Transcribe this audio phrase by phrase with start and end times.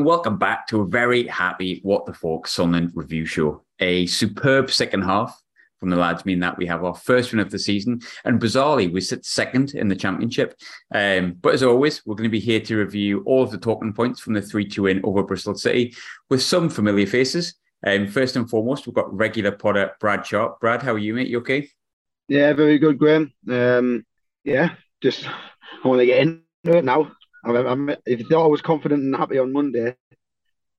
[0.00, 3.64] And welcome back to a very happy What the Fork Sunderland review show.
[3.80, 5.38] A superb second half
[5.78, 8.90] from the lads mean that we have our first win of the season, and bizarrely,
[8.90, 10.58] we sit second in the championship.
[10.94, 13.92] Um, but as always, we're going to be here to review all of the talking
[13.92, 15.94] points from the 3 2 win over Bristol City
[16.30, 17.56] with some familiar faces.
[17.86, 20.60] Um, first and foremost, we've got regular podder Brad Sharp.
[20.60, 21.28] Brad, how are you, mate?
[21.28, 21.68] You okay?
[22.26, 23.34] Yeah, very good, Graham.
[23.50, 24.06] Um,
[24.44, 27.12] yeah, just I want to get into it now.
[27.44, 29.96] I'm, I'm, if you thought I was confident and happy on Monday,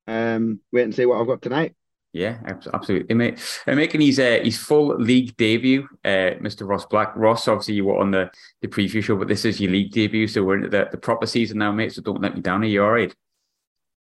[0.08, 1.76] um, wait and see what I've got tonight.
[2.14, 2.40] Yeah,
[2.74, 3.40] absolutely, mate.
[3.66, 6.68] And making his uh, his full league debut, uh, Mr.
[6.68, 7.16] Ross Black.
[7.16, 8.30] Ross, obviously you were on the,
[8.62, 11.26] the preview show, but this is your league debut, so we're into the, the proper
[11.26, 11.94] season now, mate.
[11.94, 12.64] So don't let me down.
[12.64, 13.16] Are you all right?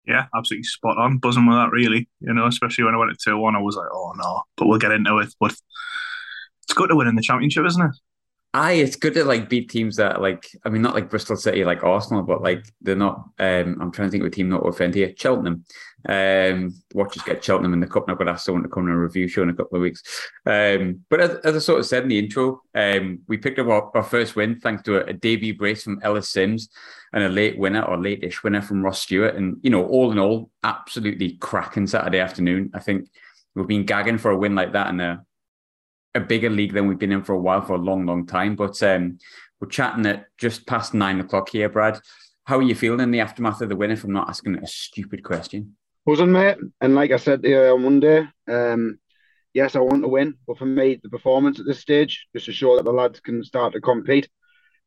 [0.05, 1.17] Yeah, absolutely spot on.
[1.19, 2.09] Buzzing with that, really.
[2.19, 4.67] You know, especially when I went at two one, I was like, oh no, but
[4.67, 5.33] we'll get into it.
[5.39, 5.55] But
[6.63, 7.95] it's good to win in the championship, isn't it?
[8.55, 11.65] Aye, it's good to like beat teams that like I mean not like Bristol City
[11.65, 14.59] like Arsenal, but like they're not um I'm trying to think of a team not
[14.59, 15.11] to offend here.
[15.17, 15.65] Cheltenham.
[16.07, 18.05] Um watch us get Cheltenham in the cup.
[18.07, 19.81] I've got to ask someone to come on a review show in a couple of
[19.81, 20.03] weeks.
[20.45, 23.67] Um but as, as I sort of said in the intro, um we picked up
[23.67, 26.69] our, our first win thanks to a, a, debut brace from Ellis Simms
[27.11, 29.35] and a late winner or late-ish winner from Ross Stewart.
[29.35, 32.69] And you know, all in all, absolutely cracking Saturday afternoon.
[32.75, 33.09] I think
[33.55, 35.25] we've been gagging for a win like that in a
[36.15, 38.55] a bigger league than we've been in for a while, for a long, long time.
[38.55, 39.17] But um,
[39.59, 41.99] we're chatting at just past nine o'clock here, Brad.
[42.45, 43.91] How are you feeling in the aftermath of the win?
[43.91, 45.75] If I'm not asking a stupid question,
[46.05, 46.57] wasn't mate.
[46.81, 48.99] And like I said on Monday, um,
[49.53, 52.51] yes, I want to win, but for me, the performance at this stage, just to
[52.51, 54.27] show that the lads can start to compete,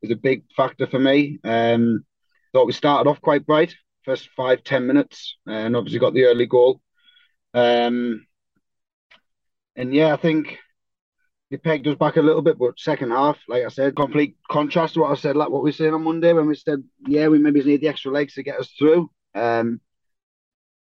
[0.03, 1.39] is a big factor for me.
[1.43, 2.05] Um,
[2.53, 6.45] thought we started off quite bright, first five ten minutes, and obviously got the early
[6.45, 6.79] goal.
[7.53, 8.27] Um,
[9.75, 10.59] and yeah, I think
[11.49, 14.95] they pegged us back a little bit, but second half, like I said, complete contrast
[14.95, 17.39] to what I said, like what we said on Monday when we said, yeah, we
[17.39, 19.09] maybe need the extra legs to get us through.
[19.33, 19.79] Um,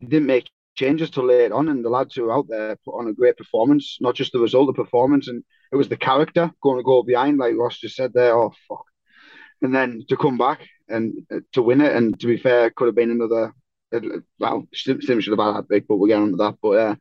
[0.01, 3.07] didn't make changes till late on, and the lads who were out there put on
[3.07, 6.77] a great performance, not just the result, of performance, and it was the character going
[6.77, 8.35] to go behind, like Ross just said there.
[8.37, 8.85] Oh fuck!
[9.61, 12.87] And then to come back and uh, to win it, and to be fair, could
[12.87, 13.53] have been another.
[13.93, 13.99] Uh,
[14.39, 16.55] well, Sim should have had that big, but we'll get on to that.
[16.61, 16.95] But uh,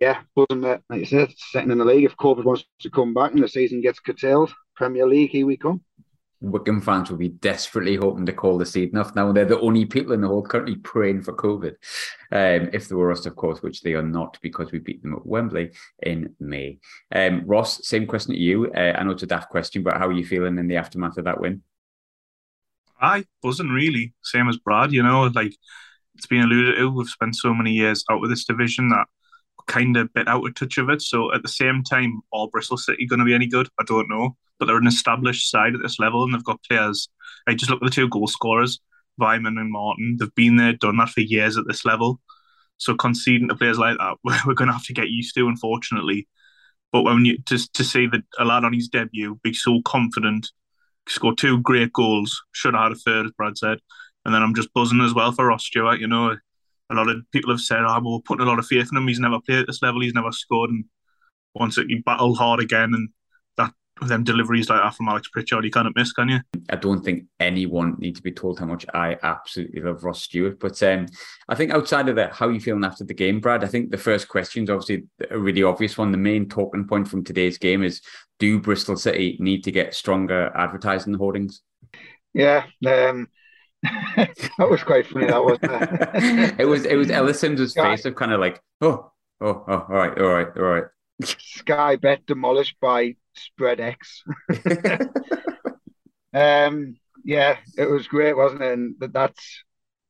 [0.00, 2.04] yeah, buzzing that, like you said, second in the league.
[2.04, 5.56] If COVID wants to come back and the season gets curtailed, Premier League, here we
[5.56, 5.82] come.
[6.40, 9.32] Wycombe fans will be desperately hoping to call the season off now.
[9.32, 11.72] They're the only people in the whole country praying for COVID.
[12.30, 15.14] Um, if they were us, of course, which they are not because we beat them
[15.14, 15.72] at Wembley
[16.02, 16.78] in May.
[17.12, 18.70] Um, Ross, same question to you.
[18.70, 21.18] Uh, I know it's a daft question, but how are you feeling in the aftermath
[21.18, 21.62] of that win?
[23.00, 24.92] I wasn't really same as Brad.
[24.92, 25.56] You know, like
[26.14, 26.90] it's been alluded to.
[26.90, 29.06] We've spent so many years out of this division that
[29.68, 31.02] kind of bit out of touch of it.
[31.02, 33.68] So at the same time, are Bristol City going to be any good?
[33.78, 34.36] I don't know.
[34.58, 37.08] But they're an established side at this level, and they've got players.
[37.46, 38.80] I just look at the two goal scorers,
[39.20, 40.16] Weimann and Martin.
[40.18, 42.20] They've been there, done that for years at this level.
[42.78, 46.26] So conceding to players like that, we're going to have to get used to, unfortunately.
[46.92, 50.50] But when you to to see that a lad on his debut be so confident,
[51.06, 53.78] score two great goals, should have had a third, as Brad said,
[54.24, 56.00] and then I'm just buzzing as well for Ross Stewart.
[56.00, 56.36] You know,
[56.90, 59.08] a lot of people have said, "Oh, we're putting a lot of faith in him.
[59.08, 60.00] He's never played at this level.
[60.00, 60.84] He's never scored." And
[61.54, 63.08] once it, he battled hard again, and
[63.56, 66.40] that them deliveries like that from Alex Pritchard, you can't miss, can you?
[66.70, 70.58] I don't think anyone needs to be told how much I absolutely love Ross Stewart.
[70.60, 71.06] But um,
[71.48, 73.64] I think outside of that, how are you feeling after the game, Brad?
[73.64, 76.12] I think the first question is obviously a really obvious one.
[76.12, 78.00] The main talking point from today's game is:
[78.38, 81.62] Do Bristol City need to get stronger advertising hoardings?
[82.34, 82.66] Yeah.
[82.86, 83.28] Um
[84.16, 85.26] that was quite funny.
[85.26, 85.58] That was.
[86.58, 86.84] it was.
[86.84, 89.10] It was Ellis Simms's face of kind of like, oh,
[89.40, 90.84] oh, oh, all right, all right, all right.
[91.22, 94.22] Sky bet demolished by Spreadex.
[96.34, 98.72] um, yeah, it was great, wasn't it?
[98.72, 99.64] And that that's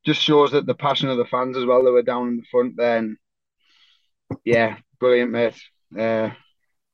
[0.05, 1.85] just shows that the passion of the fans as well.
[1.85, 3.17] They were down in the front then.
[4.44, 5.61] Yeah, brilliant, mate.
[5.97, 6.31] Uh,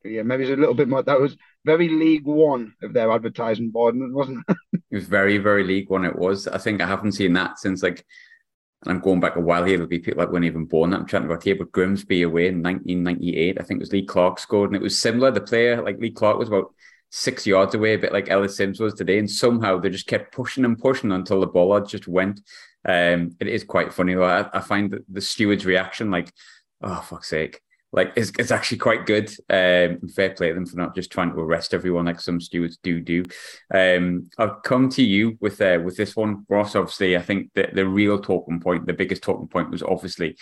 [0.05, 1.03] yeah, maybe it's a little bit more.
[1.03, 4.83] That was very League One of their advertising board, and it wasn't it?
[4.91, 6.05] was very, very League One.
[6.05, 6.47] It was.
[6.47, 8.05] I think I haven't seen that since like
[8.85, 9.79] and I'm going back a while here.
[9.79, 12.49] There'll be people that weren't even born that I'm chatting about here, but Grimsby away
[12.49, 13.59] in 1998.
[13.59, 15.31] I think it was Lee Clark scored, and it was similar.
[15.31, 16.75] The player, like Lee Clark, was about
[17.11, 20.35] six yards away, a bit like Ellis Simms was today, and somehow they just kept
[20.35, 22.41] pushing and pushing until the ball just went.
[22.87, 24.25] Um, it is quite funny though.
[24.25, 26.31] I, I find that the steward's reaction, like,
[26.83, 27.61] oh fuck's sake,
[27.95, 29.31] like it's, it's actually quite good.
[29.49, 32.77] Um, fair play to them for not just trying to arrest everyone like some stewards
[32.77, 33.25] do do.
[33.73, 36.75] Um, I've come to you with uh, with this one, Ross.
[36.75, 40.37] Obviously, I think that the real talking point, the biggest talking point, was obviously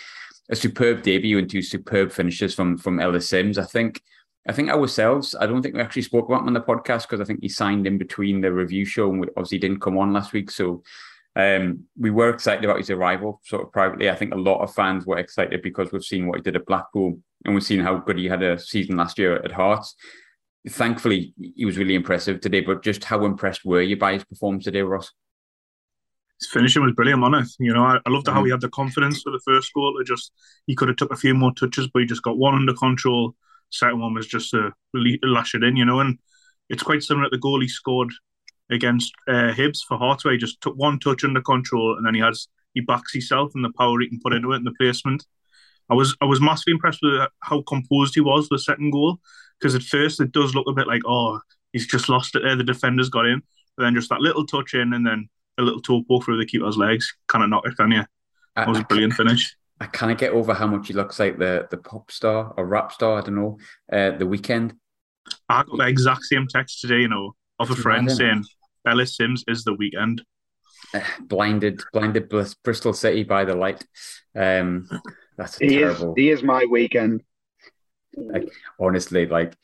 [0.49, 3.57] a superb debut and two superb finishes from from Ellis Simms.
[3.57, 4.01] I think.
[4.45, 7.21] I think ourselves, I don't think we actually spoke about him on the podcast because
[7.21, 10.33] I think he signed in between the review show and obviously didn't come on last
[10.33, 10.51] week.
[10.51, 10.83] So
[11.35, 14.09] um, we were excited about his arrival, sort of privately.
[14.09, 16.65] I think a lot of fans were excited because we've seen what he did at
[16.65, 19.95] Blackpool and we've seen how good he had a season last year at Hearts.
[20.67, 22.61] Thankfully, he was really impressive today.
[22.61, 25.11] But just how impressed were you by his performance today, Ross?
[26.39, 27.47] His finishing was brilliant on it.
[27.59, 28.35] You know, I, I loved mm-hmm.
[28.35, 29.99] how he had the confidence for the first goal.
[29.99, 30.31] It just
[30.67, 33.35] he could have took a few more touches, but he just got one under control.
[33.71, 34.71] Second one was just to
[35.23, 35.75] lash it in.
[35.75, 36.17] You know, and
[36.69, 38.11] it's quite similar to the goal he scored
[38.71, 42.15] against uh, Hibs for Hearts, where he just took one touch under control and then
[42.15, 44.73] he has he backs himself and the power he can put into it and the
[44.79, 45.25] placement.
[45.93, 49.19] I was I was massively impressed with how composed he was with the second goal
[49.59, 51.39] because at first it does look a bit like oh
[51.71, 53.43] he's just lost it there the defenders got in
[53.77, 55.29] but then just that little touch in and then
[55.59, 58.03] a little toe poke through the keeper's legs kind of knocked it can you
[58.55, 61.37] that was a brilliant finish I kind of get over how much he looks like
[61.37, 63.59] the the pop star or rap star I don't know
[63.91, 64.71] uh, the Weeknd.
[65.47, 68.45] I got the exact same text today you know of a friend saying
[68.87, 70.21] Ellis Simms is the Weeknd.
[70.93, 72.31] Uh, blinded, blinded
[72.63, 73.83] Bristol City by the light.
[74.35, 74.89] Um,
[75.37, 76.13] that's he terrible.
[76.13, 77.23] Is, he is my weekend.
[78.15, 79.55] Like, honestly, like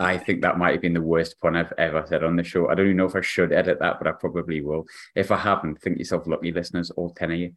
[0.00, 2.68] I think that might have been the worst pun I've ever said on the show.
[2.68, 4.86] I don't even know if I should edit that, but I probably will.
[5.14, 7.52] If I haven't, think yourself lucky, listeners, all 10 of you.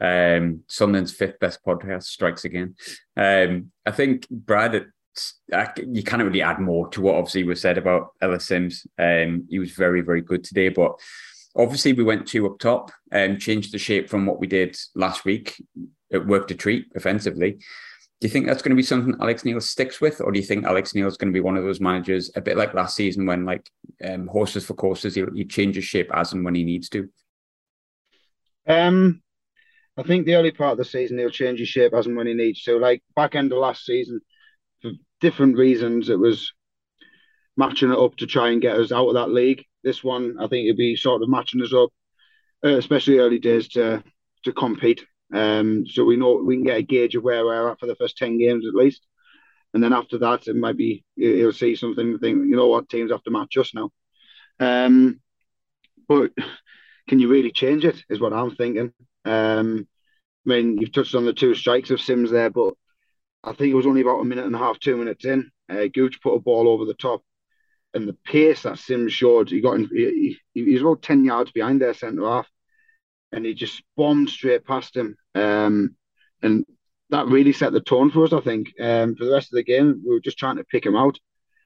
[0.00, 2.76] Um, Sunderland's fifth best podcast strikes again.
[3.16, 4.86] Um, I think Brad
[5.86, 8.86] you can't really add more to what obviously was said about Ellis Simms.
[8.98, 10.98] Um, he was very, very good today, but
[11.54, 15.24] obviously we went two up top and changed the shape from what we did last
[15.24, 15.62] week.
[16.12, 17.52] Worked a treat offensively.
[17.52, 20.46] Do you think that's going to be something Alex Neil sticks with, or do you
[20.46, 22.94] think Alex Neil is going to be one of those managers, a bit like last
[22.94, 23.68] season when, like
[24.04, 27.08] um, horses for courses, he, he changes shape as and when he needs to?
[28.68, 29.22] Um,
[29.96, 32.28] I think the early part of the season he'll change his shape as and when
[32.28, 32.78] he needs to.
[32.78, 34.20] Like back end of last season,
[34.82, 36.10] for different reasons.
[36.10, 36.52] It was
[37.56, 39.64] matching it up to try and get us out of that league.
[39.82, 41.90] This one, I think, it'd be sort of matching us up,
[42.64, 44.02] uh, especially early days to
[44.44, 45.04] to compete.
[45.32, 47.96] Um, so we know we can get a gauge of where we're at for the
[47.96, 49.06] first ten games at least,
[49.74, 52.06] and then after that, it might be you'll see something.
[52.06, 53.90] And think you know what teams have to match us now.
[54.60, 55.20] Um,
[56.06, 56.32] but
[57.08, 58.02] can you really change it?
[58.08, 58.92] Is what I'm thinking.
[59.24, 59.88] Um,
[60.46, 62.74] I mean, you've touched on the two strikes of Simms there, but
[63.44, 65.50] I think it was only about a minute and a half, two minutes in.
[65.68, 67.22] Uh, Gooch put a ball over the top,
[67.94, 71.52] and the pace that Simms showed, he got in, he, he, was about ten yards
[71.52, 72.48] behind their centre half,
[73.32, 75.16] and he just bombed straight past him.
[75.34, 75.96] Um,
[76.42, 76.64] and
[77.10, 78.32] that really set the tone for us.
[78.32, 80.84] I think um, for the rest of the game, we were just trying to pick
[80.84, 81.18] him out,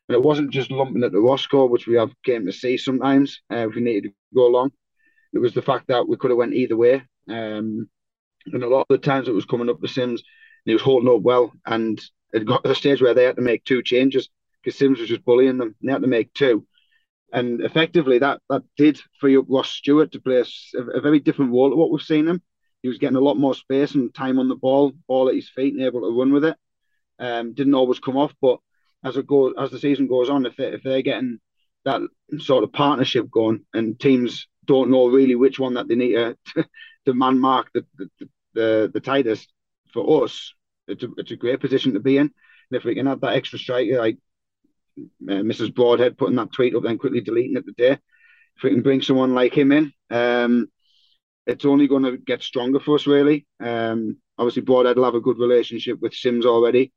[0.09, 3.41] and it wasn't just lumping at the Roscoe, which we have game to see sometimes
[3.53, 4.73] uh, if we needed to go along.
[5.33, 7.89] It was the fact that we could have went either way, um,
[8.53, 10.23] and a lot of the times it was coming up the Simms
[10.67, 11.53] and he was holding up well.
[11.65, 12.01] And
[12.33, 14.29] it got to the stage where they had to make two changes
[14.63, 15.75] because Simms was just bullying them.
[15.81, 16.67] And They had to make two.
[17.37, 21.53] And effectively, that that did free up Ross Stewart to play a, a very different
[21.53, 22.41] role to what we've seen him.
[22.83, 25.51] He was getting a lot more space and time on the ball, ball at his
[25.51, 26.57] feet, and able to run with it.
[27.19, 28.59] Um, didn't always come off, but
[29.05, 31.39] as it goes, as the season goes on, if they, if they're getting
[31.85, 32.01] that
[32.39, 36.37] sort of partnership going, and teams don't know really which one that they need to,
[37.05, 38.09] to man mark the the,
[38.55, 39.53] the, the tightest,
[39.93, 40.55] for us,
[40.89, 42.33] it's a, it's a great position to be in.
[42.71, 44.17] And if we can have that extra striker, like
[44.99, 45.75] uh, Mrs.
[45.75, 47.99] Broadhead putting that tweet up, then quickly deleting it today,
[48.57, 50.69] if we can bring someone like him in, um,
[51.47, 53.47] it's only going to get stronger for us, really.
[53.61, 56.93] Um, obviously, Broadhead will have a good relationship with Simms already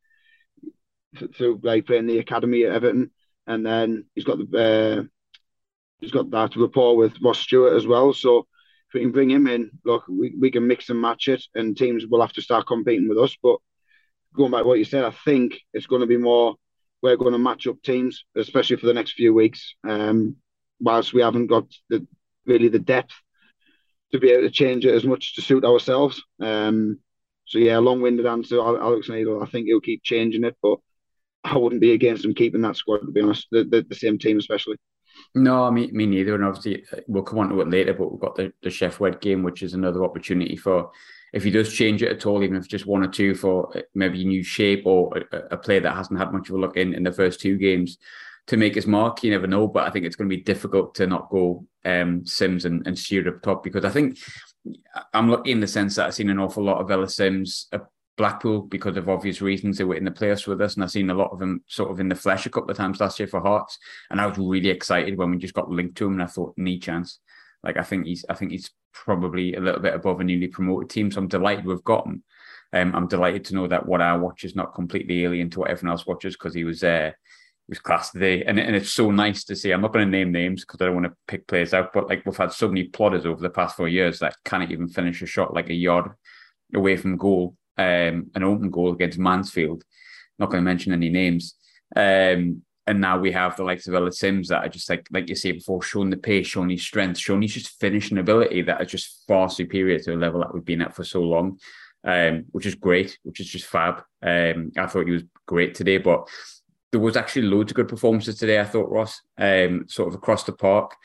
[1.36, 3.12] through like playing the academy at Everton,
[3.48, 5.04] and then he's got the uh,
[6.00, 8.14] he's got that rapport with Ross Stewart as well.
[8.14, 8.48] So
[8.88, 11.78] if we can bring him in, look, we, we can mix and match it, and
[11.78, 13.36] teams will have to start competing with us.
[13.42, 13.58] But
[14.34, 16.56] going back to what you said, I think it's going to be more
[17.02, 19.76] we're going to match up teams, especially for the next few weeks.
[19.88, 20.36] Um,
[20.80, 22.06] whilst we haven't got the
[22.46, 23.14] really the depth
[24.12, 26.24] to be able to change it as much to suit ourselves.
[26.42, 27.00] Um,
[27.46, 29.42] so yeah, long-winded answer, Alex Neil.
[29.42, 30.80] I think he'll keep changing it, but
[31.44, 33.00] I wouldn't be against him keeping that squad.
[33.00, 34.78] To be honest, the, the, the same team especially.
[35.36, 36.36] No, me, me neither.
[36.36, 39.22] And obviously, uh, we'll come on to it later, but we've got the, the Sheffield
[39.22, 40.92] game, which is another opportunity for
[41.34, 43.82] if he does change it at all, even if just one or two for uh,
[43.94, 46.78] maybe a new shape or a, a player that hasn't had much of a look
[46.78, 47.98] in in the first two games
[48.48, 49.24] to make his mark.
[49.24, 52.26] You never know, but I think it's going to be difficult to not go um,
[52.26, 54.18] Simms and, and Stewart up top because I think
[55.14, 57.86] I'm lucky in the sense that I've seen an awful lot of Ellis Simms at
[58.18, 59.78] Blackpool because of obvious reasons.
[59.78, 61.90] They were in the playoffs with us, and I've seen a lot of them sort
[61.90, 63.78] of in the flesh a couple of times last year for Hearts.
[64.10, 66.58] And I was really excited when we just got linked to him, and I thought,
[66.58, 67.20] knee chance.
[67.64, 70.90] Like I think he's, I think he's probably a little bit above a newly promoted
[70.90, 71.12] team.
[71.12, 72.24] So I'm delighted we've got him.
[72.72, 75.72] Um, I'm delighted to know that what I watch is not completely alien to what
[75.72, 77.08] everyone else watches because he was there.
[77.08, 77.12] Uh,
[77.68, 79.72] he was class today, and and it's so nice to see.
[79.72, 82.08] I'm not going to name names because I don't want to pick players out, but
[82.08, 85.22] like we've had so many plotters over the past four years that can't even finish
[85.22, 86.12] a shot like a yard
[86.74, 89.84] away from goal, um, an open goal against Mansfield.
[90.40, 91.56] Not going to mention any names.
[91.96, 95.30] Um, and now we have the likes of Ellis Simms that are just like like
[95.30, 98.82] you say before, showing the pace, showing his strength, showing his just finishing ability that
[98.82, 101.60] are just far superior to the level that we've been at for so long.
[102.04, 104.02] Um, which is great, which is just fab.
[104.24, 106.28] Um, I thought he was great today, but
[106.92, 108.60] there was actually loads of good performances today.
[108.60, 110.96] I thought Ross, um, sort of across the park.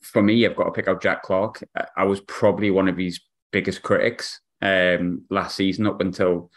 [0.00, 1.62] For me, I've got to pick out Jack Clarke.
[1.94, 3.20] I was probably one of his
[3.52, 6.50] biggest critics um, last season up until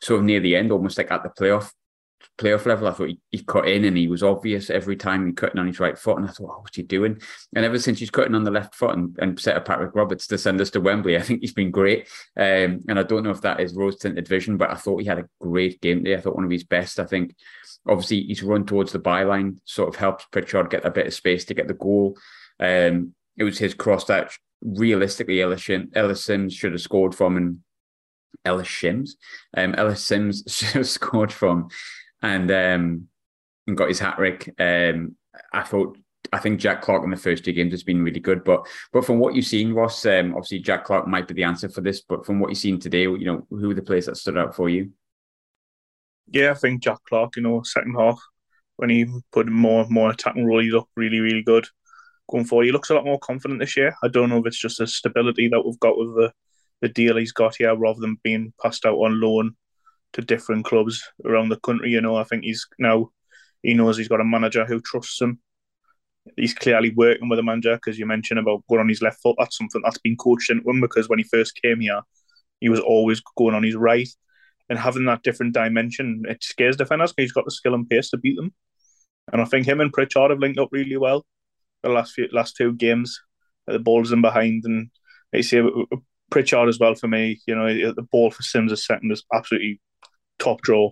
[0.00, 1.70] sort of near the end, almost like at the playoff
[2.38, 2.88] playoff level.
[2.88, 5.66] I thought he, he cut in and he was obvious every time he cutting on
[5.66, 6.18] his right foot.
[6.18, 7.20] And I thought, oh, what's he doing?
[7.54, 10.26] And ever since he's cutting on the left foot and, and set up Patrick Roberts
[10.28, 12.08] to send us to Wembley, I think he's been great.
[12.36, 15.06] Um, and I don't know if that is rose tinted vision, but I thought he
[15.06, 16.16] had a great game today.
[16.16, 16.98] I thought one of his best.
[16.98, 17.34] I think
[17.86, 21.44] obviously he's run towards the byline sort of helps Pritchard get a bit of space
[21.46, 22.16] to get the goal.
[22.58, 27.58] Um, it was his cross that realistically Ellis, Ellis Simms should have scored from and
[28.44, 29.16] Ellis Simms.
[29.56, 31.68] Um, Ellis Simms should have scored from
[32.22, 33.08] and um,
[33.66, 34.54] and got his hat trick.
[34.58, 35.16] Um,
[35.52, 35.96] I thought
[36.32, 39.04] I think Jack Clarke in the first two games has been really good, but but
[39.04, 42.00] from what you've seen, Ross, um, obviously Jack Clarke might be the answer for this,
[42.02, 44.54] but from what you've seen today, you know, who are the players that stood out
[44.54, 44.92] for you?
[46.28, 47.36] Yeah, I think Jack Clarke.
[47.36, 48.20] you know, second half
[48.76, 51.66] when he put more more attacking role, he looked really really good.
[52.30, 53.94] Going forward, he looks a lot more confident this year.
[54.04, 56.32] I don't know if it's just the stability that we've got with the
[56.80, 59.56] the deal he's got here, rather than being passed out on loan
[60.12, 61.90] to different clubs around the country.
[61.90, 63.10] You know, I think he's now
[63.62, 65.40] he knows he's got a manager who trusts him.
[66.36, 69.36] He's clearly working with a manager because you mentioned about going on his left foot.
[69.38, 72.00] That's something that's been coached into him because when he first came here,
[72.60, 74.08] he was always going on his right.
[74.68, 78.10] And having that different dimension, it scares defenders because he's got the skill and pace
[78.10, 78.54] to beat them.
[79.32, 81.24] And I think him and Pritchard have linked up really well
[81.82, 83.18] the last few last two games.
[83.66, 84.90] The ball's in behind, and
[85.32, 85.62] you see
[86.30, 87.40] Pritchard as well for me.
[87.46, 89.80] You know, the ball for Simms is second is absolutely
[90.40, 90.90] top draw,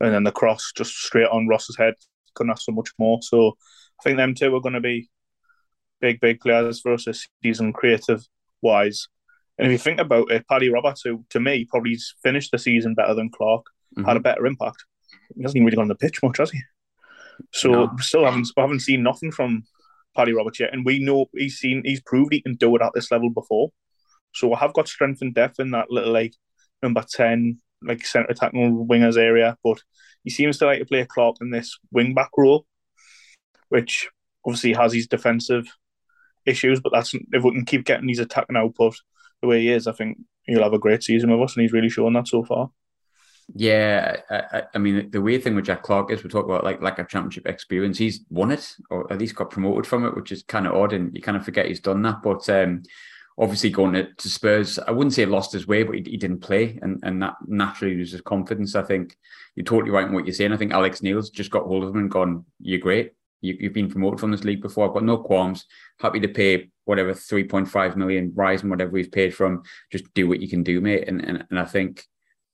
[0.00, 1.94] and then the cross just straight on Ross's head.
[2.34, 3.20] Couldn't ask for much more.
[3.22, 3.56] So
[4.00, 5.08] I think them two are going to be
[6.00, 8.26] big, big players for us this season, creative
[8.62, 9.08] wise.
[9.58, 12.94] And if you think about it, Paddy Roberts, who to me probably finished the season
[12.94, 14.06] better than Clarke, mm-hmm.
[14.06, 14.84] had a better impact.
[15.34, 16.60] He hasn't even really gone on the pitch much, has he?
[17.52, 17.90] So no.
[17.98, 19.64] still haven't haven't seen nothing from
[20.14, 22.92] Paddy Roberts yet, and we know he's seen he's proved he can do it at
[22.94, 23.70] this level before.
[24.34, 26.34] So I have got strength and depth in that little like
[26.82, 29.82] number ten, like centre attacking wingers area, but
[30.24, 32.66] he seems to like to play Clarke in this wing back role,
[33.68, 34.08] which
[34.44, 35.66] obviously has his defensive
[36.44, 36.80] issues.
[36.80, 38.96] But that's if we can keep getting his attacking output
[39.40, 41.72] the way he is, I think he'll have a great season with us, and he's
[41.72, 42.70] really shown that so far.
[43.54, 46.82] Yeah, I, I, mean the weird thing with Jack Clarke is we talk about like
[46.82, 47.96] like a championship experience.
[47.96, 50.92] He's won it, or at least got promoted from it, which is kind of odd,
[50.92, 52.22] and you kind of forget he's done that.
[52.22, 52.82] But um,
[53.38, 56.40] obviously going to, to Spurs, I wouldn't say lost his way, but he, he, didn't
[56.40, 58.74] play, and and that naturally loses confidence.
[58.74, 59.16] I think
[59.54, 60.52] you're totally right in what you're saying.
[60.52, 63.12] I think Alex Neil's just got hold of him and gone, "You're great.
[63.42, 64.88] You, have been promoted from this league before.
[64.88, 65.66] I've got no qualms.
[66.00, 69.62] Happy to pay whatever 3.5 million rise and whatever we've paid from.
[69.92, 72.04] Just do what you can do, mate." And and and I think.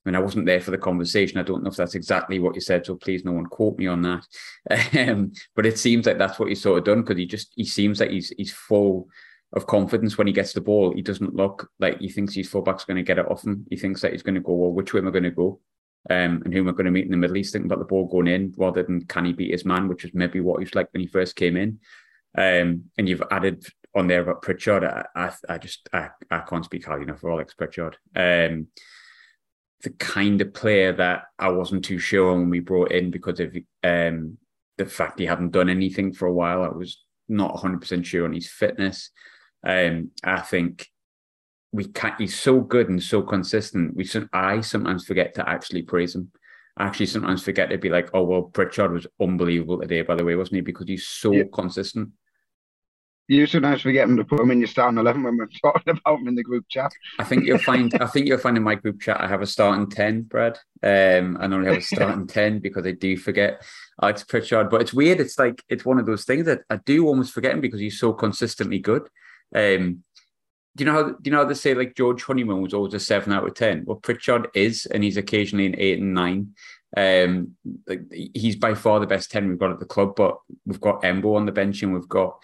[0.05, 1.39] I mean, I wasn't there for the conversation.
[1.39, 3.87] I don't know if that's exactly what you said, so please, no one quote me
[3.87, 4.27] on that.
[4.99, 7.65] Um, but it seems like that's what he's sort of done because he just he
[7.65, 9.07] seems like he's he's full
[9.52, 10.94] of confidence when he gets the ball.
[10.94, 13.66] He doesn't look like he thinks his fullback's going to get it off him.
[13.71, 15.61] He thinks that he's going to go, well, which way am I going to go?
[16.11, 17.37] Um, and who am I going to meet in the middle?
[17.37, 20.04] He's thinking about the ball going in rather than can he beat his man, which
[20.04, 21.78] is maybe what he was like when he first came in.
[22.37, 24.85] Um, and you've added on there about Pritchard.
[24.85, 27.99] I, I, I just I, I can't speak highly enough for Alex Pritchard.
[28.16, 28.68] Um,
[29.82, 33.40] the kind of player that I wasn't too sure on when we brought in because
[33.40, 33.54] of
[33.85, 34.38] um,
[34.78, 36.62] the fact he hadn't done anything for a while.
[36.62, 39.11] I was not 100% sure on his fitness.
[39.64, 40.88] Um, I think
[41.73, 42.21] we can't.
[42.21, 43.97] He's so good and so consistent.
[43.97, 46.31] We I sometimes forget to actually praise him.
[46.76, 50.02] I actually sometimes forget to be like, oh well, Pritchard was unbelievable today.
[50.02, 50.61] By the way, wasn't he?
[50.62, 51.45] Because he's so yeah.
[51.52, 52.11] consistent.
[53.28, 56.19] You sometimes forget them to put him in your starting eleven when we're talking about
[56.19, 56.92] him in the group chat.
[57.19, 57.92] I think you'll find.
[58.00, 60.59] I think you'll find in my group chat I have a starting ten, Brad.
[60.83, 63.64] Um, I only have a starting ten because I do forget
[64.02, 64.69] Alex Pritchard.
[64.69, 65.21] But it's weird.
[65.21, 67.99] It's like it's one of those things that I do almost forget him because he's
[67.99, 69.09] so consistently good.
[69.54, 70.04] Um,
[70.75, 72.94] do you know how do you know how they say like George Honeyman was always
[72.94, 73.85] a seven out of ten?
[73.87, 76.54] Well, Pritchard is, and he's occasionally an eight and nine.
[76.97, 77.56] Um,
[77.87, 81.02] like he's by far the best ten we've got at the club, but we've got
[81.02, 82.38] Embo on the bench and we've got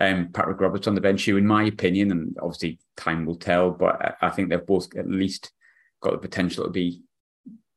[0.00, 3.70] um, Patrick Roberts on the bench, who, in my opinion, and obviously time will tell,
[3.70, 5.52] but I think they've both at least
[6.00, 7.02] got the potential to be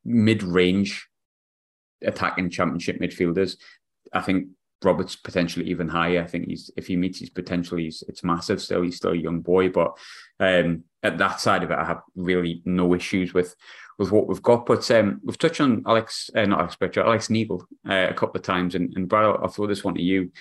[0.06, 1.08] mid-range
[2.04, 3.58] attacking championship midfielders.
[4.14, 4.48] I think
[4.84, 6.22] Roberts potentially even higher.
[6.22, 8.62] I think he's if he meets his potential, he's it's massive.
[8.62, 9.98] Still, he's still a young boy, but
[10.40, 13.56] um, at that side of it, I have really no issues with
[14.00, 14.66] with what we've got.
[14.66, 18.38] But um, we've touched on Alex, uh, not Alex Pritchard, Alex Neil uh, a couple
[18.40, 20.32] of times, and, and Brad, I'll throw this one to you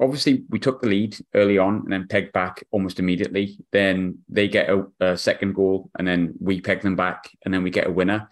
[0.00, 3.58] obviously we took the lead early on and then pegged back almost immediately.
[3.72, 7.62] Then they get a, a, second goal and then we peg them back and then
[7.62, 8.28] we get a winner.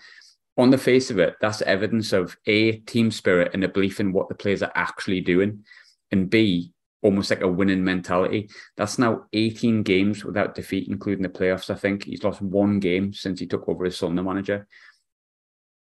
[0.58, 4.12] On the face of it, that's evidence of A, team spirit and a belief in
[4.12, 5.64] what the players are actually doing.
[6.10, 8.48] And B, almost like a winning mentality.
[8.76, 11.68] That's now 18 games without defeat, including the playoffs.
[11.68, 14.68] I think he's lost one game since he took over as Sunderland manager.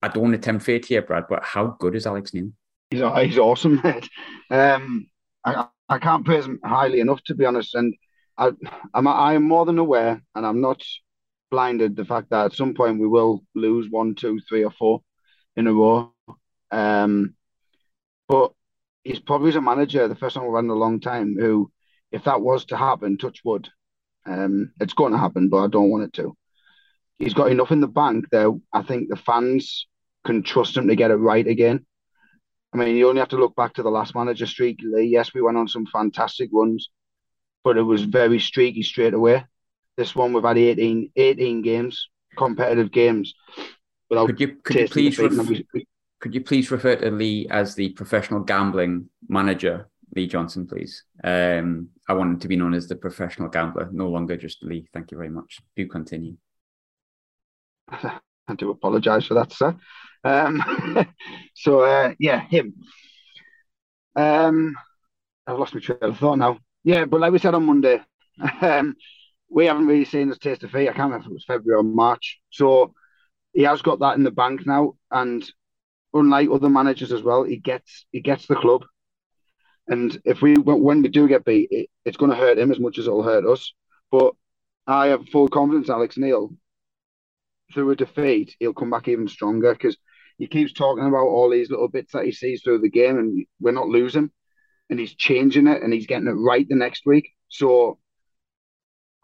[0.03, 2.51] I don't want to tempt fate here, Brad, but how good is Alex Neil?
[2.91, 4.09] He's, he's awesome, mate.
[4.51, 5.09] Um,
[5.45, 7.75] I, I can't praise him highly enough, to be honest.
[7.75, 7.95] And
[8.37, 8.53] I,
[8.93, 10.83] I'm, I am more than aware, and I'm not
[11.51, 15.03] blinded the fact that at some point we will lose one, two, three, or four
[15.57, 16.13] in a row.
[16.71, 17.35] Um,
[18.29, 18.53] but
[19.05, 21.71] he's probably as a manager the first time we've had in a long time who,
[22.11, 23.69] if that was to happen, touch wood,
[24.27, 26.37] um, it's going to happen, but I don't want it to.
[27.19, 28.51] He's got enough in the bank there.
[28.73, 29.87] I think the fans
[30.25, 31.87] can trust him to get it right again.
[32.75, 34.81] I mean, you only have to look back to the last manager streak.
[34.83, 36.91] Yes, we went on some fantastic runs,
[37.65, 39.45] but it was very streaky straight away.
[39.97, 43.35] This one, we've had 18, 18 games, competitive games.
[44.11, 45.63] Could you, could you please ref-
[46.21, 51.05] could you please refer to Lee as the professional gambling manager, Lee Johnson, please?
[51.23, 54.89] Um, I wanted to be known as the professional gambler, no longer just Lee.
[54.93, 55.61] Thank you very much.
[55.77, 56.37] Do continue.
[57.91, 59.77] I do apologise for that, sir.
[60.25, 61.07] Um,
[61.55, 62.75] so uh, yeah, him.
[64.15, 64.75] Um,
[65.47, 66.59] I've lost my trail of thought now.
[66.85, 68.01] Yeah, but like we said on Monday,
[68.61, 68.97] um,
[69.49, 70.89] we haven't really seen his taste of feet.
[70.89, 72.41] I can't remember if it was February or March.
[72.51, 72.95] So
[73.53, 75.45] he has got that in the bank now, and
[76.13, 78.85] unlike other managers as well, he gets he gets the club.
[79.89, 82.81] And if we when we do get beat, it, it's going to hurt him as
[82.81, 83.73] much as it'll hurt us.
[84.11, 84.35] But
[84.87, 86.51] I have full confidence, Alex Neil.
[87.75, 89.97] Through a defeat, he'll come back even stronger because
[90.39, 93.47] he keeps talking about all these little bits that he sees through the game, and
[93.61, 94.31] we're not losing.
[94.89, 97.31] And he's changing it, and he's getting it right the next week.
[97.49, 97.99] So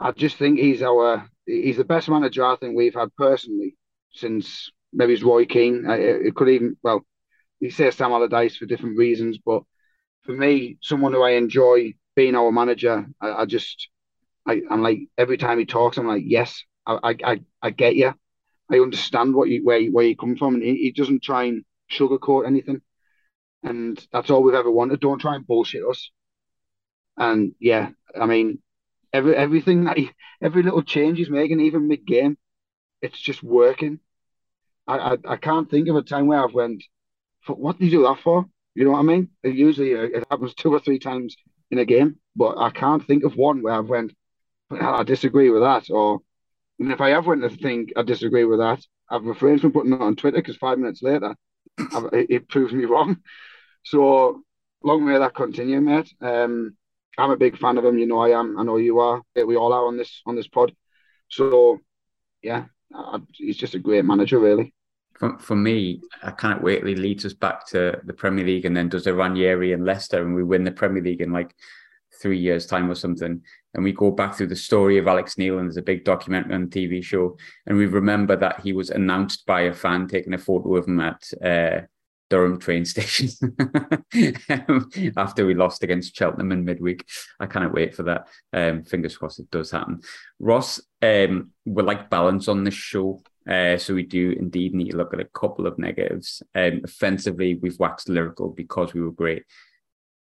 [0.03, 3.77] I just think he's our he's the best manager I think we've had personally
[4.12, 5.85] since maybe it's Roy Keane.
[5.88, 7.07] It could even well,
[7.61, 9.62] he says Sam Allardyce for different reasons, but
[10.25, 13.88] for me, someone who I enjoy being our manager, I, I just
[14.47, 18.12] I, am like every time he talks, I'm like, yes, I I, I get you.
[18.71, 21.45] I understand what you where you, where you come from, and he, he doesn't try
[21.45, 22.83] and sugarcoat anything.
[23.62, 24.99] And that's all we've ever wanted.
[24.99, 26.11] Don't try and bullshit us.
[27.17, 28.59] And yeah, I mean,
[29.12, 30.11] every everything that he,
[30.42, 32.37] every little change he's making, even mid game,
[33.01, 34.01] it's just working.
[34.87, 36.83] I, I I can't think of a time where I've went,
[37.46, 38.46] what did you do that for?
[38.75, 39.29] You know what I mean?
[39.42, 41.37] It usually uh, it happens two or three times
[41.70, 44.14] in a game, but I can't think of one where I've went,
[44.70, 46.20] I disagree with that, or
[46.79, 49.92] and if I have went to think I disagree with that, I've refrained from putting
[49.92, 51.37] it on Twitter because five minutes later,
[51.79, 53.18] it, it, proves me wrong.
[53.85, 54.42] So
[54.83, 56.12] long may that continue, mate.
[56.20, 56.77] Um,
[57.18, 57.98] I'm a big fan of him.
[57.98, 58.59] You know I am.
[58.59, 59.22] I know you are.
[59.35, 60.75] We all are on this on this pod.
[61.29, 61.79] So
[62.42, 64.75] yeah, I, he's just a great manager, really.
[65.14, 66.85] For, for me, I can't wait.
[66.87, 70.22] He leads us back to the Premier League and then does a Ranieri and Leicester,
[70.22, 71.55] and we win the Premier League in like
[72.20, 73.42] three years' time or something
[73.75, 76.55] and we go back through the story of Alex Neil, and there's a big documentary
[76.55, 80.38] on TV show, and we remember that he was announced by a fan taking a
[80.38, 81.87] photo of him at uh,
[82.33, 83.29] Durham train station
[85.18, 87.07] after we lost against Cheltenham in midweek.
[87.38, 88.27] I cannot wait for that.
[88.55, 90.01] Um, fingers crossed it does happen.
[90.40, 93.23] Ross, um, we like balance on this show.
[93.47, 96.42] Uh, so we do indeed need to look at a couple of negatives.
[96.55, 99.42] Um, offensively, we've waxed lyrical because we were great.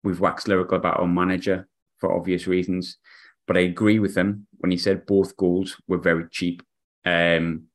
[0.04, 1.66] We've waxed lyrical about our manager
[1.98, 2.98] for obvious reasons.
[3.46, 6.62] But I agree with him when he said both goals were very cheap.
[7.06, 7.68] Um,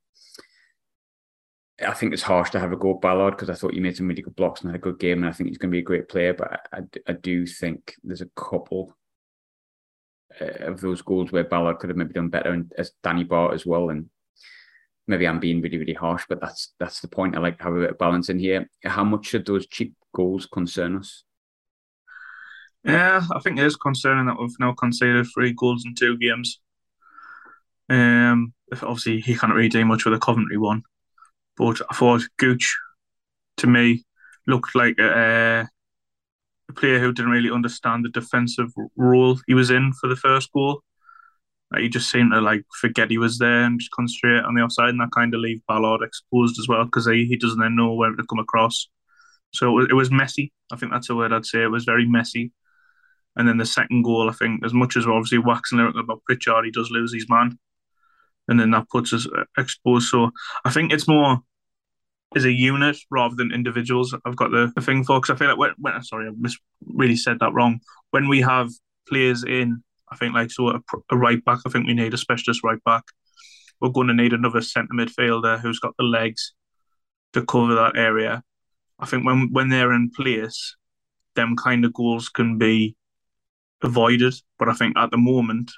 [1.86, 3.96] I think it's harsh to have a go at Ballard because I thought he made
[3.96, 5.76] some really good blocks and had a good game, and I think he's going to
[5.76, 6.34] be a great player.
[6.34, 8.96] But I, I, do think there's a couple
[10.42, 13.54] uh, of those goals where Ballard could have maybe done better, and as Danny Batth
[13.54, 13.90] as well.
[13.90, 14.10] And
[15.08, 17.36] maybe I'm being really, really harsh, but that's that's the point.
[17.36, 18.68] I like to have a bit of balance in here.
[18.84, 21.24] How much should those cheap goals concern us?
[22.84, 26.60] Yeah, I think it is concerning that we've now conceded three goals in two games.
[27.90, 30.84] Um, obviously he can't really do much with a Coventry one,
[31.58, 32.78] but I thought Gooch,
[33.58, 34.06] to me,
[34.46, 35.68] looked like a,
[36.70, 40.52] a player who didn't really understand the defensive role he was in for the first
[40.52, 40.82] goal.
[41.72, 44.62] Like, he just seemed to like forget he was there and just concentrate on the
[44.62, 47.76] offside, and that kind of leave Ballard exposed as well because he, he doesn't then
[47.76, 48.88] know where to come across.
[49.54, 50.54] So it was, it was messy.
[50.72, 51.64] I think that's a word I'd say.
[51.64, 52.52] It was very messy.
[53.36, 56.24] And then the second goal, I think, as much as we're obviously waxing lyrical about
[56.26, 57.58] Pritchard, he does lose his man.
[58.48, 60.10] And then that puts us uh, exposed.
[60.10, 60.32] So
[60.64, 61.40] I think it's more
[62.36, 64.16] as a unit rather than individuals.
[64.26, 66.58] I've got the, the thing for because I feel like when, when sorry, I mis-
[66.86, 67.80] really said that wrong.
[68.12, 68.70] When we have
[69.08, 70.82] players in, I think like so a,
[71.12, 71.60] a right back.
[71.66, 73.04] I think we need a specialist right back.
[73.80, 76.54] We're going to need another centre midfielder who's got the legs
[77.34, 78.44] to cover that area.
[79.00, 80.76] I think when when they're in place,
[81.36, 82.96] them kind of goals can be
[83.84, 84.34] avoided.
[84.58, 85.72] But I think at the moment,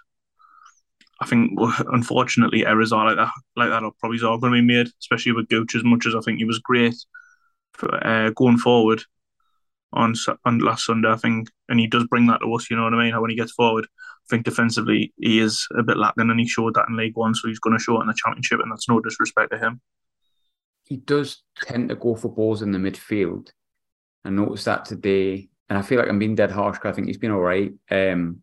[1.22, 1.58] I think
[1.92, 5.34] unfortunately errors are like that like that are probably all going to be made, especially
[5.34, 5.76] with Gooch.
[5.76, 6.96] As much as I think he was great
[7.74, 9.04] for, uh, going forward
[9.94, 10.14] on
[10.46, 12.70] on last Sunday, I think, and he does bring that to us.
[12.70, 13.12] You know what I mean?
[13.12, 16.48] How when he gets forward, I think defensively he is a bit lacking, and he
[16.48, 18.72] showed that in League One, so he's going to show it in the Championship, and
[18.72, 19.82] that's no disrespect to him.
[20.86, 23.50] He does tend to go for balls in the midfield.
[24.26, 27.08] I noticed that today, and I feel like I'm being dead harsh because I think
[27.08, 27.72] he's been all right.
[27.92, 28.42] Um,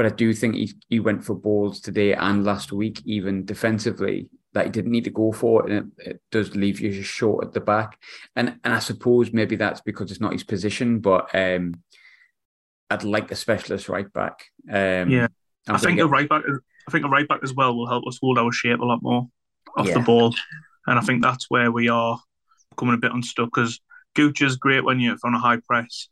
[0.00, 4.30] but I do think he, he went for balls today and last week, even defensively,
[4.54, 5.70] that he didn't need to go for it.
[5.70, 7.98] And it, it does leave you just short at the back.
[8.34, 11.82] And and I suppose maybe that's because it's not his position, but um,
[12.88, 14.46] I'd like a specialist right back.
[14.70, 15.26] Um, yeah,
[15.68, 16.06] I'm i think get...
[16.06, 16.44] a right back.
[16.88, 19.02] I think a right back as well will help us hold our shape a lot
[19.02, 19.28] more
[19.76, 19.92] off yeah.
[19.92, 20.34] the ball,
[20.86, 22.18] and I think that's where we are
[22.78, 23.78] coming a bit unstuck because
[24.16, 26.08] Gooch is great when you're on a high press,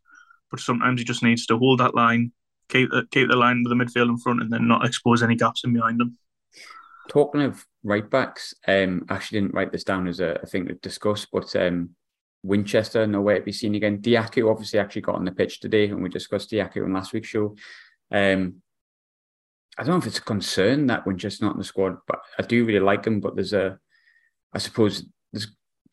[0.51, 2.33] but sometimes he just needs to hold that line,
[2.68, 5.37] keep the, keep the line with the midfield in front, and then not expose any
[5.37, 6.16] gaps in behind them.
[7.09, 10.66] Talking of right backs, um, I actually didn't write this down as a, a thing
[10.66, 11.90] to discuss, but um,
[12.42, 13.98] Winchester nowhere to be seen again.
[13.98, 17.28] Diaku obviously actually got on the pitch today, and we discussed Diaku in last week's
[17.28, 17.57] show.
[18.12, 18.62] Um,
[19.76, 22.42] I don't know if it's a concern that Winchester's not in the squad, but I
[22.42, 23.20] do really like him.
[23.20, 23.78] But there's a,
[24.52, 25.04] I suppose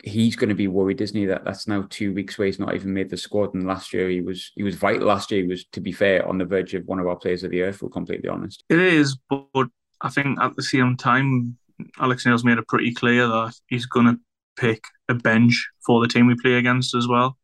[0.03, 1.25] he's going to be worried, isn't he?
[1.25, 3.53] That that's now two weeks where he's not even made the squad.
[3.53, 5.07] And last year he was he was vital.
[5.07, 7.43] Last year he was, to be fair, on the verge of one of our players
[7.43, 7.69] of the year.
[7.69, 9.17] If we're completely honest, it is.
[9.29, 9.67] But
[10.01, 11.57] I think at the same time,
[11.99, 14.19] Alex Neil's made it pretty clear that he's going to
[14.57, 17.37] pick a bench for the team we play against as well.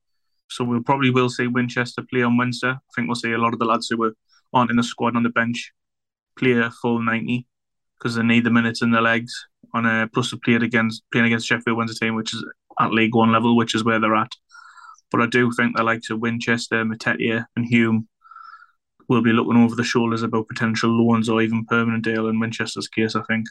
[0.49, 2.71] So we'll probably will see Winchester play on Wednesday.
[2.71, 4.13] I think we'll see a lot of the lads who were
[4.53, 5.71] aren't in the squad on the bench
[6.37, 7.47] play a full ninety
[8.01, 9.33] because they need the minutes in their legs.
[9.73, 12.43] On a plus, they played against playing against Sheffield Wednesday team, which is
[12.79, 14.31] at League One level, which is where they're at.
[15.11, 18.07] But I do think the likes of Winchester, Matete, and Hume
[19.07, 22.87] will be looking over the shoulders about potential loans or even permanent deal in Winchester's
[22.87, 23.15] case.
[23.15, 23.45] I think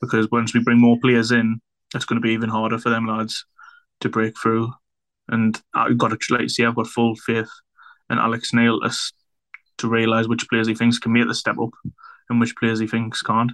[0.00, 1.60] because once we bring more players in,
[1.94, 3.44] it's going to be even harder for them lads
[4.00, 4.72] to break through.
[5.28, 7.50] And I've got to like see, I've got full faith
[8.10, 8.80] in Alex Neil
[9.78, 11.70] to realise which players he thinks can make the step up
[12.30, 13.52] and which players he thinks can't.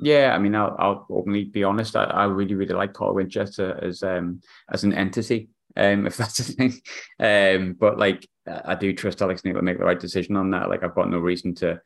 [0.00, 1.96] Yeah, I mean, I'll, I'll openly be honest.
[1.96, 6.38] I, I really, really like Carl Winchester as um as an entity, um, if that's
[6.40, 6.74] a thing.
[7.20, 10.68] Um, but like, I do trust Alex Neil to make the right decision on that.
[10.68, 11.80] Like, I've got no reason to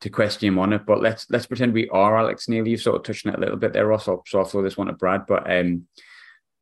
[0.00, 0.86] to question him on it.
[0.86, 2.66] But let's let's pretend we are Alex Neil.
[2.66, 4.04] You've sort of touched on it a little bit there, Ross.
[4.04, 5.26] So, so I'll throw this one to Brad.
[5.26, 5.86] But um,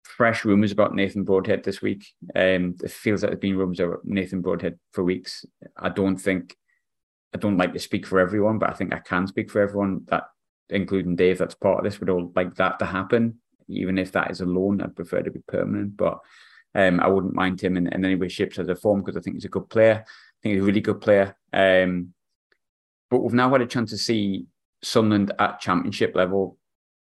[0.03, 2.05] fresh rumours about Nathan Broadhead this week.
[2.35, 5.45] Um, it feels like there's been rumours about Nathan Broadhead for weeks.
[5.77, 6.57] I don't think
[7.35, 10.01] I don't like to speak for everyone, but I think I can speak for everyone
[10.09, 10.25] that,
[10.71, 13.39] including Dave, that's part of this, would all like that to happen.
[13.69, 15.97] Even if that is a loan, I'd prefer to be permanent.
[15.97, 16.21] But
[16.75, 19.21] um, I wouldn't mind him in, in any way, shape, as a form because I
[19.21, 20.05] think he's a good player.
[20.07, 21.37] I think he's a really good player.
[21.53, 22.15] Um,
[23.11, 24.47] but we've now had a chance to see
[24.83, 26.59] Sunderland at championship level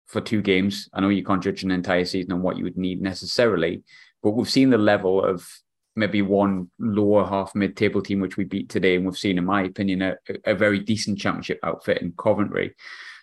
[0.06, 0.88] for two games.
[0.92, 3.82] I know you can't judge an entire season on what you would need necessarily,
[4.22, 5.48] but we've seen the level of
[5.96, 8.96] maybe one lower half mid table team, which we beat today.
[8.96, 12.74] And we've seen, in my opinion, a, a very decent championship outfit in Coventry.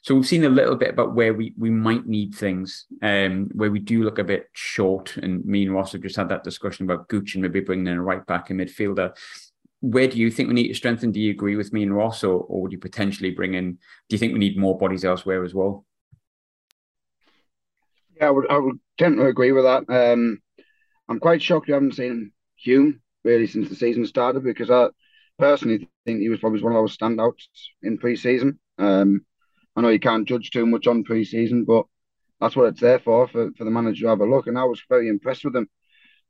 [0.04, 3.72] So we've seen a little bit about where we, we might need things, um, where
[3.72, 5.16] we do look a bit short.
[5.16, 7.98] And me and Ross have just had that discussion about Gooch and maybe bringing in
[7.98, 9.16] a right back and midfielder
[9.80, 11.12] where do you think we need to strengthen?
[11.12, 13.74] Do you agree with me and Ross, or, or would you potentially bring in?
[13.74, 15.84] Do you think we need more bodies elsewhere as well?
[18.16, 19.84] Yeah, I would, I would tend to agree with that.
[19.90, 20.42] Um,
[21.10, 24.88] I'm quite shocked you haven't seen Hume really since the season started because I,
[25.38, 27.48] personally think he was probably one of our standouts
[27.82, 28.60] in pre-season.
[28.78, 29.26] Um,
[29.76, 31.86] I know you can't judge too much on pre-season, but
[32.40, 34.48] that's what it's there for, for, for the manager to have a look.
[34.48, 35.70] And I was very impressed with him.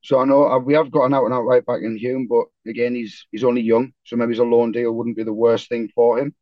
[0.02, 2.28] So I know uh, we have got an out and out right back in Hume,
[2.28, 5.70] but again, he's he's only young, so maybe a loan deal wouldn't be the worst
[5.70, 6.36] thing for him.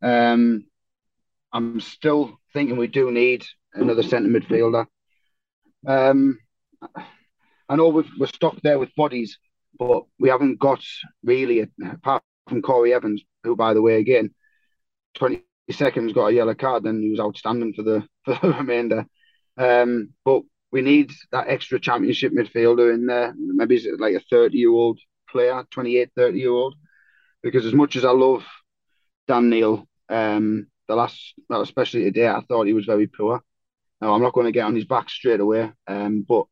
[0.00, 0.64] Um,
[1.52, 3.44] I'm still thinking we do need
[3.74, 4.86] another centre midfielder.
[5.86, 6.38] Um,
[7.68, 9.38] I know we've, we're stuck there with bodies,
[9.78, 10.82] but we haven't got
[11.22, 14.34] really, apart from Corey Evans, who, by the way, again,
[15.14, 15.42] 20
[15.72, 19.06] seconds got a yellow card, then he was outstanding for the, for the remainder.
[19.56, 23.34] Um, but we need that extra championship midfielder in there.
[23.36, 24.98] Maybe it's like a 30 year old
[25.28, 26.74] player, 28, 30 year old.
[27.42, 28.44] Because as much as I love
[29.28, 33.42] Dan Neil, um, the last, well, especially today, I thought he was very poor.
[34.00, 36.46] Now, I'm not going to get on his back straight away, um, but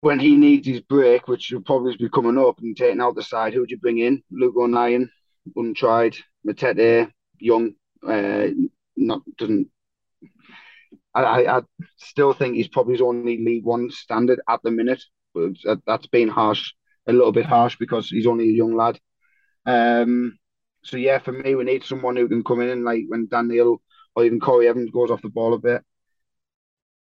[0.00, 3.22] when he needs his break, which will probably be coming up and taking out the
[3.22, 4.22] side, who would you bring in?
[4.30, 5.10] Luke O'Nien,
[5.56, 6.14] untried,
[6.46, 7.74] Matete, young,
[8.06, 8.48] uh,
[8.96, 9.68] not doesn't
[11.14, 11.62] I, I
[11.96, 15.02] still think he's probably his only League One standard at the minute.
[15.32, 15.52] But
[15.86, 16.72] that's been harsh,
[17.06, 18.98] a little bit harsh because he's only a young lad.
[19.66, 20.38] Um,
[20.82, 23.48] so yeah, for me, we need someone who can come in and like when Dan
[23.48, 23.80] Neil
[24.14, 25.82] or even Corey Evans goes off the ball a bit,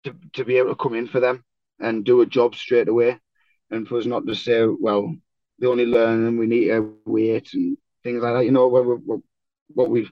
[0.06, 1.44] to, to be able to come in for them
[1.80, 3.20] and do a job straight away,
[3.70, 5.13] and for us not to say, well,
[5.60, 8.46] they only learn and we need to wait and things like that.
[8.46, 9.20] You know, what, what,
[9.73, 10.10] what we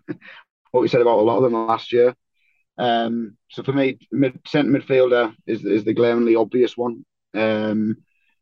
[0.72, 2.16] what we said about a lot of them last year.
[2.78, 7.06] Um, so for me, mid, centre midfielder is is the glaringly obvious one.
[7.34, 7.98] Um,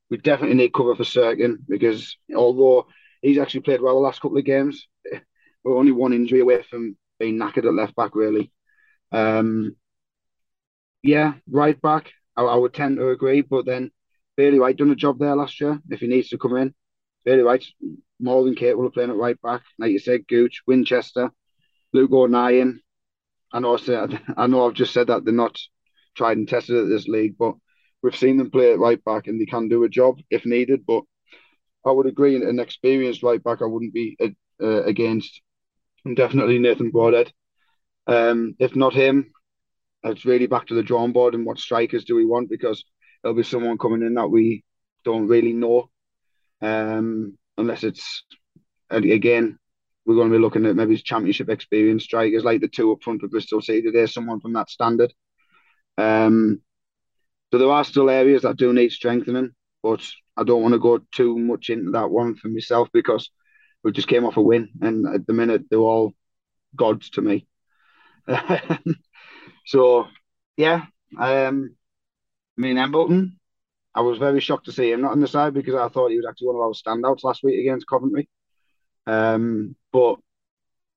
[0.09, 2.87] we definitely need cover for Cirkin because although
[3.21, 4.87] he's actually played well the last couple of games,
[5.63, 8.15] we're only one injury away from being knackered at left back.
[8.15, 8.51] Really,
[9.11, 9.75] um,
[11.03, 12.11] yeah, right back.
[12.35, 13.91] I, I, would tend to agree, but then
[14.35, 15.79] Bailey Wright done a job there last year.
[15.89, 16.75] If he needs to come in,
[17.25, 17.71] Bailey Wright's
[18.19, 19.61] more than capable of playing at right back.
[19.77, 21.31] Like you said, Gooch, Winchester,
[21.93, 22.81] Luke O'Nien,
[23.51, 25.59] I know I, I know I've just said that they're not
[26.15, 27.55] tried and tested at this league, but
[28.01, 30.85] we've seen them play at right back and they can do a job if needed.
[30.85, 31.03] But
[31.85, 34.17] I would agree, an experienced right back, I wouldn't be
[34.61, 35.41] uh, against.
[36.05, 37.31] And definitely Nathan Broadhead.
[38.07, 39.31] Um, if not him,
[40.03, 42.83] it's really back to the drawing board and what strikers do we want because
[43.21, 44.63] there'll be someone coming in that we
[45.03, 45.89] don't really know,
[46.61, 48.23] um, unless it's
[48.89, 49.57] again
[50.05, 53.19] we're going to be looking at maybe championship experience strikers like the two up front
[53.19, 55.13] for Bristol City today, someone from that standard.
[55.97, 56.61] Um,
[57.51, 59.51] so there are still areas that do need strengthening,
[59.83, 60.01] but
[60.37, 63.29] I don't want to go too much into that one for myself because
[63.83, 66.13] we just came off a win, and at the minute they're all
[66.75, 67.47] gods to me.
[69.65, 70.07] so
[70.55, 70.85] yeah,
[71.19, 71.75] um,
[72.57, 73.36] I mean Embleton,
[73.97, 76.17] I was very shocked to see him not on the side because I thought he
[76.17, 78.29] was actually one of our standouts last week against Coventry.
[79.07, 80.19] Um, but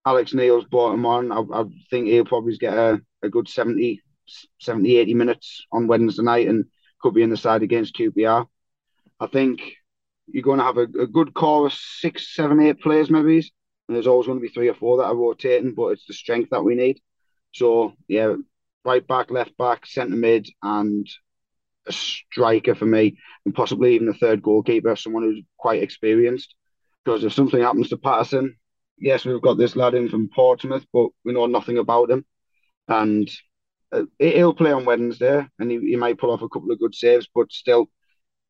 [0.04, 1.32] Alex Neil's brought him on.
[1.32, 4.02] I, I think he'll probably get a, a good 70,
[4.60, 6.66] 70, 80 minutes on Wednesday night and
[7.00, 8.46] could be in the side against QPR.
[9.18, 9.62] I think
[10.26, 13.38] you're going to have a, a good core of six, seven, eight players, maybe.
[13.88, 16.12] And there's always going to be three or four that are rotating, but it's the
[16.12, 17.00] strength that we need.
[17.52, 18.34] So, yeah,
[18.84, 21.08] right back, left back, centre mid, and
[21.90, 26.55] a striker for me, and possibly even a third goalkeeper, someone who's quite experienced.
[27.05, 28.57] Because if something happens to Patterson,
[28.98, 32.24] yes, we've got this lad in from Portsmouth, but we know nothing about him.
[32.88, 33.31] And
[33.92, 36.94] uh, he'll play on Wednesday and he, he might pull off a couple of good
[36.94, 37.90] saves, but still,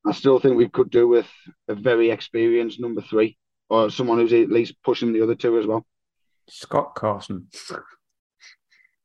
[0.07, 1.29] I still think we could do with
[1.69, 5.67] a very experienced number three or someone who's at least pushing the other two as
[5.67, 5.87] well.
[6.49, 7.47] Scott Carson.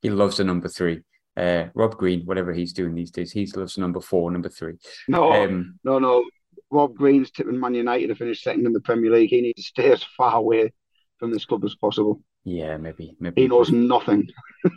[0.02, 1.02] he loves the number three.
[1.36, 4.74] Uh, Rob Green, whatever he's doing these days, he loves number four, number three.
[5.08, 6.24] No, um, no, no.
[6.70, 9.30] Rob Green's tipping Man United to finish second in the Premier League.
[9.30, 10.72] He needs to stay as far away
[11.18, 12.22] from this club as possible.
[12.44, 13.16] Yeah, maybe.
[13.20, 14.28] Maybe he knows nothing.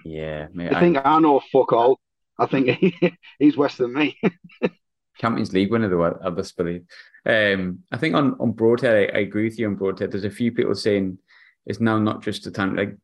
[0.04, 0.76] Yeah, maybe.
[0.76, 2.00] I think I know fuck all.
[2.38, 4.20] I think he, he's worse than me.
[5.20, 6.84] Champions League winner, though, I best believe.
[7.26, 10.12] Um, I think on on Broadhead, I, I, agree with you on Broadhead.
[10.12, 11.18] There's a few people saying
[11.66, 12.98] it's now not just the time like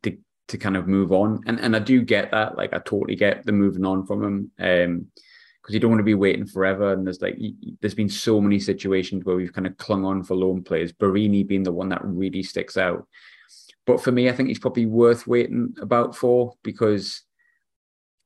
[0.47, 2.57] to kind of move on, and and I do get that.
[2.57, 4.51] Like I totally get the moving on from him.
[4.59, 5.07] Um,
[5.61, 6.93] because you don't want to be waiting forever.
[6.93, 7.39] And there's like
[7.81, 10.93] there's been so many situations where we've kind of clung on for loan players.
[10.93, 13.07] Barini being the one that really sticks out.
[13.87, 17.23] But for me, I think he's probably worth waiting about for because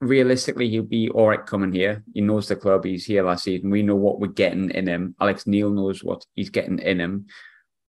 [0.01, 2.03] realistically, he'll be all right coming here.
[2.13, 2.85] He knows the club.
[2.85, 3.69] He's here last season.
[3.69, 5.15] We know what we're getting in him.
[5.19, 7.27] Alex Neil knows what he's getting in him.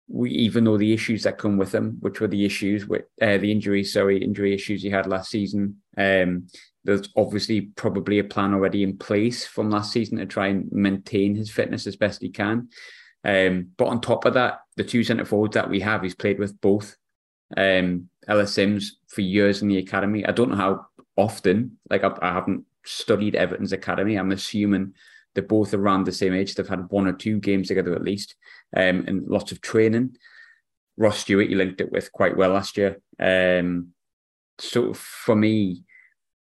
[0.09, 3.39] We even know the issues that come with him, which were the issues with uh,
[3.39, 5.83] the injuries, sorry, injury issues he had last season.
[5.97, 6.47] Um,
[6.85, 11.35] there's obviously probably a plan already in place from last season to try and maintain
[11.35, 12.69] his fitness as best he can.
[13.25, 16.39] Um, but on top of that, the two centre forwards that we have, he's played
[16.39, 16.97] with both.
[17.57, 20.25] Um, Ellis Simms for years in the academy.
[20.25, 21.79] I don't know how often.
[21.91, 24.17] Like I, I haven't studied Everton's academy.
[24.17, 24.95] I'm assuming
[25.37, 26.55] they're both around the same age.
[26.55, 28.35] They've had one or two games together at least,
[28.75, 30.17] um, and lots of training.
[30.97, 32.99] Ross Stewart, you linked it with quite well last year.
[33.21, 33.89] Um,
[34.59, 35.85] so for me,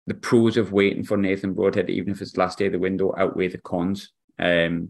[0.06, 3.16] the pros of waiting for Nathan Broadhead, even if it's last day of the window,
[3.18, 4.12] outweigh the cons.
[4.38, 4.90] Um,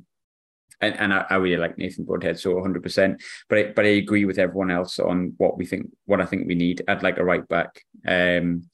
[0.82, 2.84] and, and I, I, really like Nathan Broadhead, so 100.
[2.84, 6.26] percent But I, but I agree with everyone else on what we think, what I
[6.26, 6.84] think we need.
[6.88, 7.82] I'd like a right back.
[8.06, 8.70] Um,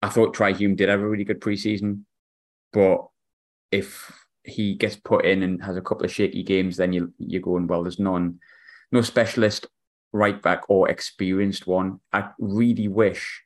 [0.00, 2.04] I thought Trai Hume did have a really good preseason,
[2.72, 3.08] but
[3.72, 7.42] if he gets put in and has a couple of shaky games, then you you're
[7.42, 7.82] going well.
[7.82, 8.38] There's none,
[8.92, 9.66] no specialist
[10.12, 12.00] right back or experienced one.
[12.12, 13.42] I really wish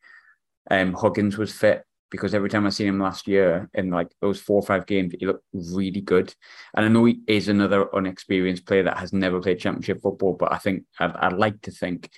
[0.70, 4.38] um, Huggins was fit because every time I've seen him last year in like those
[4.38, 6.32] four or five games, he looked really good.
[6.76, 10.52] And I know he is another unexperienced player that has never played championship football, but
[10.52, 12.10] I think I'd, I'd like to think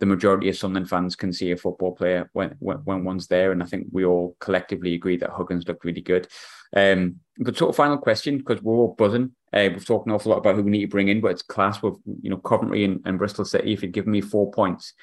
[0.00, 3.52] the majority of Sunderland fans can see a football player when, when, when one's there.
[3.52, 6.26] And I think we all collectively agree that Huggins looked really good.
[6.74, 9.32] Um, but sort of final question, because we're all buzzing.
[9.52, 11.42] Uh, we've talked an awful lot about who we need to bring in, but it's
[11.42, 13.72] class with you know Coventry and, and Bristol City.
[13.72, 14.94] If you'd given me four points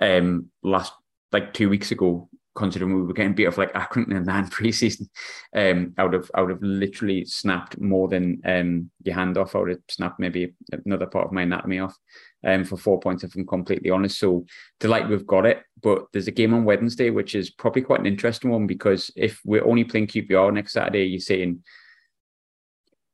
[0.00, 0.92] um last
[1.32, 5.08] like two weeks ago, considering we were getting beat off like Accrington and that preseason,
[5.54, 9.56] um, I would have have literally snapped more than um your hand off.
[9.56, 10.54] I would have snapped maybe
[10.84, 11.96] another part of my anatomy off
[12.44, 14.18] um, for four points, if I'm completely honest.
[14.18, 14.44] So
[14.78, 15.62] delighted we've got it.
[15.82, 19.40] But there's a game on Wednesday, which is probably quite an interesting one because if
[19.44, 21.62] we're only playing QPR next Saturday, you're saying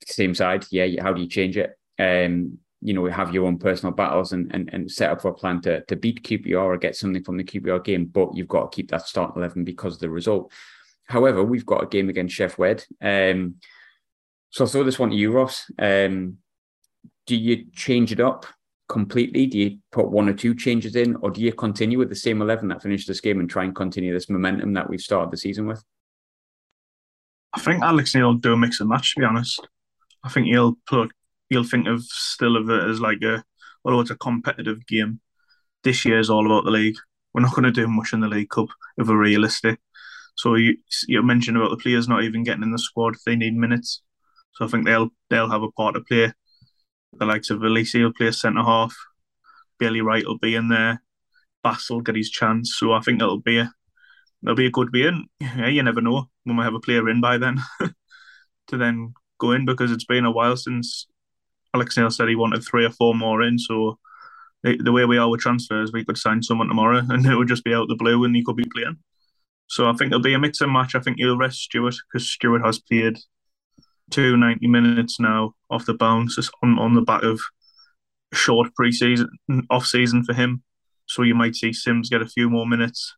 [0.06, 1.76] same side, yeah, how do you change it?
[1.98, 5.34] Um, you know, have your own personal battles and, and, and set up for a
[5.34, 8.70] plan to, to beat QPR or get something from the QPR game, but you've got
[8.70, 10.52] to keep that start 11 because of the result.
[11.06, 12.84] However, we've got a game against Sheff Wed.
[13.00, 13.56] Um,
[14.50, 15.70] so I'll throw this one to you, Ross.
[15.78, 16.38] Um,
[17.26, 18.46] do you change it up?
[18.88, 19.46] Completely?
[19.46, 22.42] Do you put one or two changes in, or do you continue with the same
[22.42, 25.36] 11 that finished this game and try and continue this momentum that we've started the
[25.36, 25.82] season with?
[27.52, 29.66] I think Alex Neil will do a mix and match, to be honest.
[30.22, 31.10] I think he'll put,
[31.48, 33.42] he'll think of still of it as like a,
[33.84, 35.20] although it's a competitive game,
[35.84, 36.96] this year is all about the league.
[37.32, 39.78] We're not going to do much in the League Cup if we're realistic.
[40.36, 43.54] So you you mentioned about the players not even getting in the squad they need
[43.54, 44.02] minutes.
[44.54, 46.32] So I think they'll they'll have a part to play
[47.18, 48.94] the likes of Alese will play centre half.
[49.78, 51.02] Bailey Wright will be in there.
[51.62, 52.76] Bass will get his chance.
[52.76, 53.72] So I think it'll be a
[54.42, 55.26] it'll be a good win.
[55.40, 56.28] Yeah, you never know.
[56.44, 57.60] We might have a player in by then
[58.68, 61.06] to then go in because it's been a while since
[61.74, 63.58] Alex Neil said he wanted three or four more in.
[63.58, 63.98] So
[64.62, 67.48] the, the way we are with transfers, we could sign someone tomorrow and it would
[67.48, 68.96] just be out the blue and he could be playing.
[69.68, 70.94] So I think it'll be a mix and match.
[70.94, 73.18] I think you'll rest Stewart because Stewart has played
[74.10, 77.40] two 90 minutes now off the bounce on, on the back of
[78.32, 79.28] short pre-season
[79.70, 80.62] off season for him.
[81.06, 83.14] So you might see Simms get a few more minutes,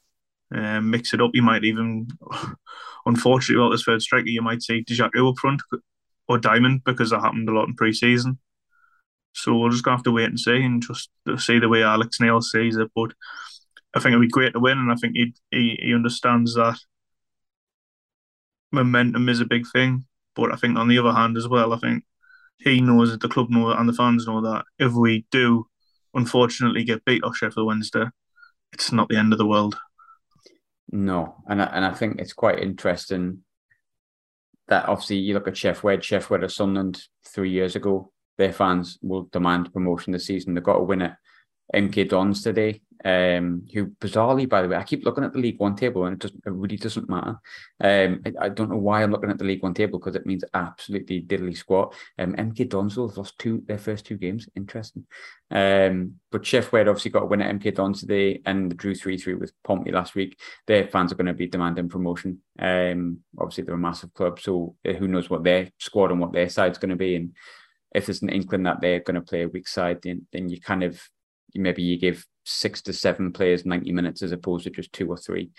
[0.55, 1.31] um, mix it up.
[1.35, 2.09] You might even,
[3.07, 5.63] unfortunately, well, this third striker, you might see Dajaku up front
[6.29, 8.39] or Diamond because that happened a lot in pre-season.
[9.33, 12.21] So we're just gonna have to wait and see and just see the way Alex
[12.21, 12.91] Neil sees it.
[12.95, 13.13] But
[13.95, 16.79] I think it'd be great to win, and I think he he, he understands that
[18.73, 20.07] momentum is a big thing.
[20.39, 22.05] But I think on the other hand as well, I think
[22.59, 25.67] he knows that the club know and the fans know that if we do
[26.15, 28.05] unfortunately get beat off Sheffield Wednesday,
[28.73, 29.77] it's not the end of the world.
[30.93, 33.43] No, and I, and I think it's quite interesting
[34.69, 38.53] that obviously you look at Sheff Wed, Sheff Wed or Sunderland three years ago, their
[38.53, 40.55] fans will demand promotion this season.
[40.55, 41.13] They've got to win it.
[41.75, 45.61] MK Dons today um, who bizarrely, by the way, I keep looking at the League
[45.61, 47.41] One table and it doesn't, it really doesn't matter.
[47.81, 50.27] Um, I, I, don't know why I'm looking at the League One table because it
[50.27, 51.95] means absolutely diddly squat.
[52.19, 54.49] Um, MK Dons have lost two their first two games.
[54.57, 55.05] Interesting.
[55.51, 59.17] Um, but Sheff Wed obviously got a win at MK Dons today and drew three
[59.17, 60.39] three with Pompey last week.
[60.67, 62.41] Their fans are going to be demanding promotion.
[62.59, 66.33] Um, obviously they're a massive club, so uh, who knows what their squad and what
[66.33, 67.35] their side's going to be and.
[67.95, 70.61] If there's an inkling that they're going to play a weak side, then, then you
[70.61, 71.01] kind of
[71.59, 75.17] maybe you give six to seven players 90 minutes as opposed to just two or
[75.17, 75.51] three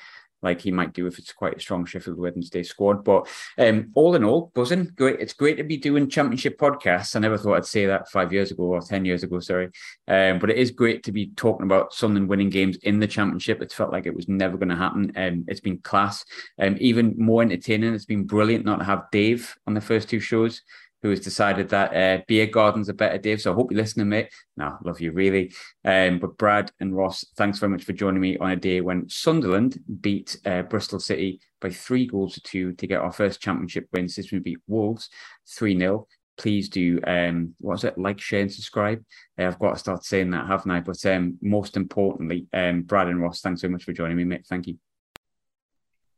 [0.41, 3.03] like he might do if it's quite a strong Sheffield Wednesday squad.
[3.03, 4.91] But um, all in all, buzzing.
[4.95, 5.19] Great.
[5.19, 7.15] It's great to be doing championship podcasts.
[7.15, 9.69] I never thought I'd say that five years ago or 10 years ago, sorry.
[10.07, 13.61] Um, but it is great to be talking about Sunderland winning games in the championship.
[13.61, 15.11] It's felt like it was never going to happen.
[15.15, 16.23] Um, it's been class.
[16.57, 17.93] Um, even more entertaining.
[17.93, 20.61] It's been brilliant not to have Dave on the first two shows
[21.01, 23.41] who has decided that uh, beer gardens are better, Dave.
[23.41, 24.29] So I hope you're listening, mate.
[24.57, 25.53] No, love you really.
[25.85, 29.07] Um, but Brad and Ross, thanks very much for joining me on a day when
[29.09, 33.87] Sunderland beat uh, Bristol City by three goals to two to get our first championship
[33.93, 34.09] win.
[34.09, 35.09] Since we beat Wolves
[35.55, 36.07] 3 0.
[36.37, 37.97] please do um what's it?
[37.97, 39.03] Like share and subscribe.
[39.37, 40.79] Uh, i've got to start saying that haven't i?
[40.79, 44.45] But um most importantly um brad and ross thanks so much for joining me mate.
[44.47, 44.77] Thank you.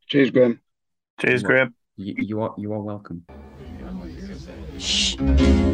[0.07, 0.59] Cheers graham.
[1.19, 1.75] Cheers graham.
[1.97, 3.25] You, you are you are welcome
[5.11, 5.70] Shh.